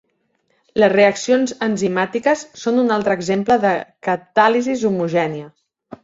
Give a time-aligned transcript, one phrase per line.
[0.83, 3.73] Les reaccions enzimàtiques són un altre exemple de
[4.09, 5.51] catàlisi homogènia.